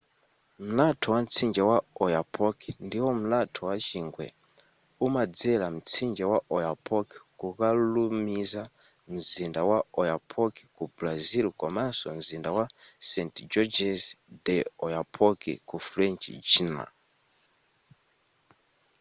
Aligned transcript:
mlatho 0.65 1.07
wa 1.13 1.19
mtsinje 1.25 1.61
wa 1.69 1.77
oyapock 2.03 2.57
ndiwo 2.85 3.09
mlatho 3.21 3.61
wa 3.69 3.75
chingwe 3.87 4.25
umadzera 5.05 5.65
mtsinje 5.77 6.23
wa 6.31 6.39
oyapock 6.55 7.07
kukalumiza 7.39 8.63
mzinda 9.13 9.61
wa 9.69 9.79
oiapoque 10.01 10.63
ku 10.75 10.83
brazil 10.97 11.45
komanso 11.61 12.05
mzinda 12.19 12.49
wa 12.57 12.65
saint-georges 13.09 14.01
de 14.45 14.57
l'oyapock 14.85 15.39
ku 15.69 15.75
french 15.87 16.23
guiana 16.47 16.83